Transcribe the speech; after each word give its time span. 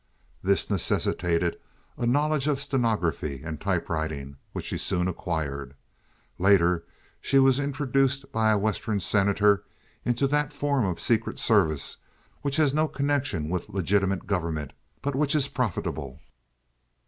This 0.41 0.67
necessitated 0.67 1.57
a 1.95 2.07
knowledge 2.07 2.47
of 2.47 2.59
stenography 2.59 3.43
and 3.43 3.61
typewriting, 3.61 4.37
which 4.51 4.65
she 4.65 4.79
soon 4.79 5.07
acquired. 5.07 5.75
Later 6.39 6.83
she 7.21 7.37
was 7.37 7.59
introduced 7.59 8.31
by 8.31 8.49
a 8.49 8.57
Western 8.57 8.99
Senator 8.99 9.63
into 10.03 10.25
that 10.25 10.53
form 10.53 10.85
of 10.85 10.99
secret 10.99 11.37
service 11.37 11.97
which 12.41 12.55
has 12.55 12.73
no 12.73 12.87
connection 12.87 13.47
with 13.47 13.69
legitimate 13.69 14.25
government, 14.25 14.73
but 15.03 15.13
which 15.15 15.35
is 15.35 15.47
profitable. 15.47 16.19